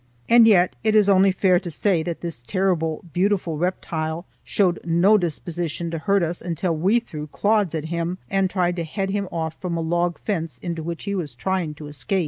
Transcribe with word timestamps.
And 0.27 0.47
yet 0.47 0.75
it 0.83 0.95
is 0.95 1.07
only 1.09 1.31
fair 1.31 1.59
to 1.59 1.69
say 1.69 2.01
that 2.01 2.21
this 2.21 2.41
terrible, 2.41 3.05
beautiful 3.13 3.59
reptile 3.59 4.25
showed 4.43 4.79
no 4.83 5.15
disposition 5.15 5.91
to 5.91 5.99
hurt 5.99 6.23
us 6.23 6.41
until 6.41 6.75
we 6.75 6.99
threw 6.99 7.27
clods 7.27 7.75
at 7.75 7.85
him 7.85 8.17
and 8.27 8.49
tried 8.49 8.77
to 8.77 8.83
head 8.83 9.11
him 9.11 9.29
off 9.31 9.61
from 9.61 9.77
a 9.77 9.81
log 9.81 10.17
fence 10.17 10.57
into 10.57 10.81
which 10.81 11.03
he 11.03 11.13
was 11.13 11.35
trying 11.35 11.75
to 11.75 11.85
escape. 11.85 12.19